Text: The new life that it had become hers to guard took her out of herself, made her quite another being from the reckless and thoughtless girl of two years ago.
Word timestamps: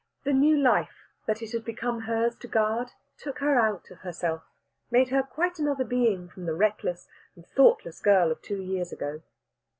The 0.23 0.33
new 0.33 0.57
life 0.57 1.05
that 1.27 1.43
it 1.43 1.51
had 1.51 1.63
become 1.63 1.99
hers 1.99 2.35
to 2.37 2.47
guard 2.47 2.93
took 3.19 3.37
her 3.37 3.59
out 3.59 3.91
of 3.91 3.99
herself, 3.99 4.41
made 4.89 5.09
her 5.09 5.21
quite 5.21 5.59
another 5.59 5.85
being 5.85 6.27
from 6.27 6.47
the 6.47 6.55
reckless 6.55 7.07
and 7.35 7.45
thoughtless 7.45 7.99
girl 8.01 8.31
of 8.31 8.41
two 8.41 8.59
years 8.63 8.91
ago. 8.91 9.21